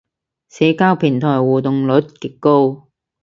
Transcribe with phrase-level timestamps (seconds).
[0.49, 2.87] 社交平台互動率極高